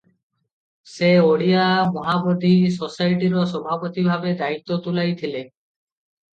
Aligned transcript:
ସେ 0.93 1.09
ଓଡ଼ିଶା 1.25 1.67
ମହାବୋଧି 1.99 2.51
ସୋସାଇଟିର 2.79 3.45
ସଭାପତି 3.53 4.09
ଭାବେ 4.11 4.35
ଦାୟିତ୍ୱ 4.43 4.85
ତୁଲାଇଥିଲେ। 4.89 5.49